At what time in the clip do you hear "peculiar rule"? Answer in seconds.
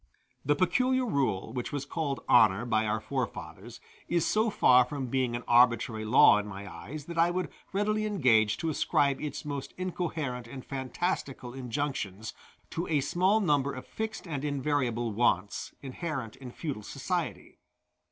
0.55-1.53